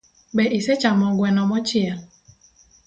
[0.35, 1.97] Be isechamo gweno mochiel?